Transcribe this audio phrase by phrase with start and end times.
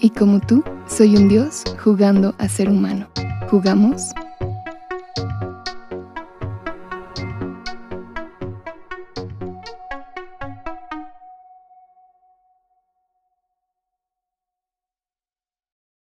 [0.00, 3.10] y como tú, soy un dios jugando a ser humano.
[3.50, 4.12] ¿Jugamos?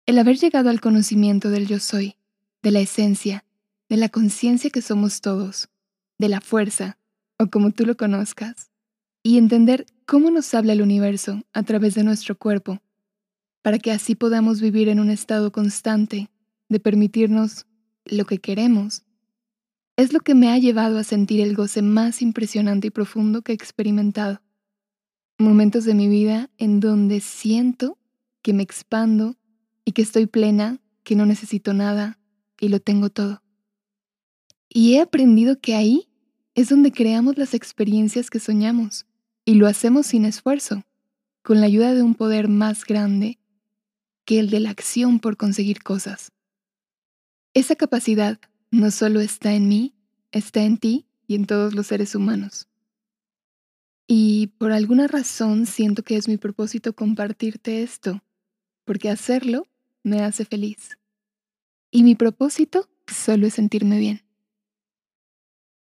[0.06, 2.16] El haber llegado al conocimiento del yo soy,
[2.62, 3.44] de la esencia,
[3.90, 5.70] de la conciencia que somos todos,
[6.18, 6.98] de la fuerza,
[7.38, 8.72] o como tú lo conozcas,
[9.24, 12.82] y entender cómo nos habla el universo a través de nuestro cuerpo
[13.62, 16.30] para que así podamos vivir en un estado constante
[16.70, 17.66] de permitirnos
[18.06, 19.04] lo que queremos,
[19.98, 23.52] es lo que me ha llevado a sentir el goce más impresionante y profundo que
[23.52, 24.42] he experimentado.
[25.38, 27.98] Momentos de mi vida en donde siento
[28.42, 29.36] que me expando
[29.86, 32.20] y que estoy plena, que no necesito nada
[32.60, 33.44] y lo tengo todo.
[34.70, 36.08] Y he aprendido que ahí
[36.56, 39.06] es donde creamos las experiencias que soñamos
[39.46, 40.84] y lo hacemos sin esfuerzo,
[41.44, 43.41] con la ayuda de un poder más grande
[44.26, 46.32] que el de la acción por conseguir cosas.
[47.54, 48.40] Esa capacidad
[48.72, 49.94] no solo está en mí,
[50.32, 52.68] está en ti y en todos los seres humanos.
[54.08, 58.22] Y por alguna razón siento que es mi propósito compartirte esto,
[58.86, 59.68] porque hacerlo
[60.04, 60.98] me hace feliz.
[61.92, 64.24] Y mi propósito solo es sentirme bien.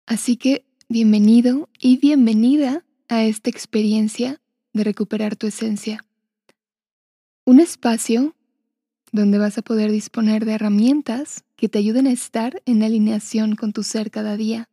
[0.05, 4.41] Así que bienvenido y bienvenida a esta experiencia
[4.73, 6.05] de recuperar tu esencia.
[7.50, 8.36] Un espacio
[9.11, 13.73] donde vas a poder disponer de herramientas que te ayuden a estar en alineación con
[13.73, 14.69] tu ser cada día.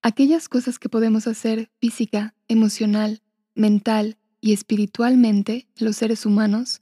[0.00, 3.20] Aquellas cosas que podemos hacer física, emocional,
[3.56, 6.78] mental y espiritualmente los seres humanos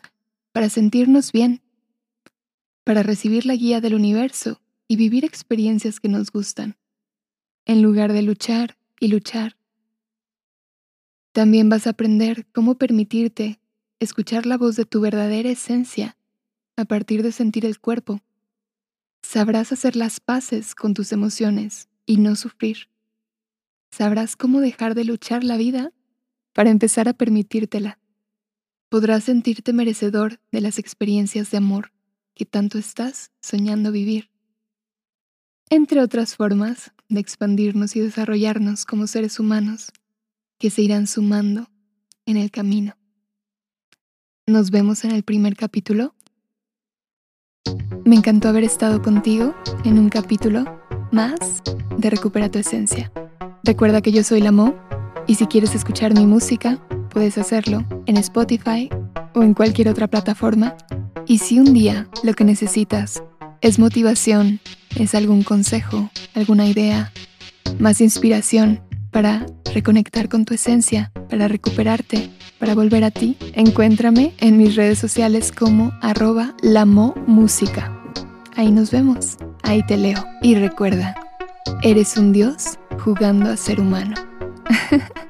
[0.53, 1.62] para sentirnos bien,
[2.84, 6.76] para recibir la guía del universo y vivir experiencias que nos gustan,
[7.65, 9.56] en lugar de luchar y luchar.
[11.32, 13.60] También vas a aprender cómo permitirte
[14.00, 16.16] escuchar la voz de tu verdadera esencia
[16.76, 18.20] a partir de sentir el cuerpo.
[19.22, 22.88] Sabrás hacer las paces con tus emociones y no sufrir.
[23.90, 25.92] Sabrás cómo dejar de luchar la vida
[26.52, 27.98] para empezar a permitírtela.
[28.88, 31.92] Podrás sentirte merecedor de las experiencias de amor
[32.34, 34.30] que tanto estás soñando vivir.
[35.70, 39.90] Entre otras formas de expandirnos y desarrollarnos como seres humanos
[40.58, 41.68] que se irán sumando
[42.26, 42.96] en el camino.
[44.48, 46.14] Nos vemos en el primer capítulo.
[48.04, 50.80] Me encantó haber estado contigo en un capítulo
[51.10, 51.64] más
[51.98, 53.10] de Recupera tu Esencia.
[53.64, 54.76] Recuerda que yo soy la Mo
[55.26, 56.78] y si quieres escuchar mi música,
[57.10, 58.88] puedes hacerlo en Spotify
[59.34, 60.76] o en cualquier otra plataforma.
[61.26, 63.24] Y si un día lo que necesitas
[63.62, 64.60] es motivación,
[64.94, 67.12] es algún consejo, alguna idea,
[67.80, 68.80] más inspiración
[69.10, 72.30] para reconectar con tu esencia, para recuperarte,
[72.66, 76.53] para volver a ti, encuéntrame en mis redes sociales como arroba
[77.25, 77.97] música.
[78.56, 80.19] Ahí nos vemos, ahí te leo.
[80.43, 81.15] Y recuerda,
[81.84, 84.16] eres un dios jugando a ser humano.